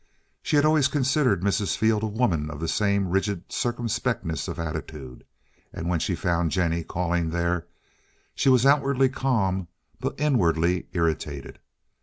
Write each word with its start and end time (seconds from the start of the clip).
She 0.41 0.55
had 0.55 0.65
always 0.65 0.87
considered 0.87 1.41
Mrs. 1.43 1.77
Field 1.77 2.01
a 2.01 2.07
woman 2.07 2.49
of 2.49 2.59
the 2.59 2.67
same 2.67 3.07
rigid 3.09 3.47
circumspectness 3.49 4.47
of 4.47 4.57
attitude, 4.57 5.25
and 5.71 5.87
when 5.89 5.99
she 5.99 6.15
found 6.15 6.49
Jennie 6.49 6.83
calling 6.83 7.29
there 7.29 7.67
she 8.33 8.49
was 8.49 8.65
outwardly 8.65 9.09
calm 9.09 9.67
but 9.99 10.19
inwardly 10.19 10.87
irritated. 10.93 11.59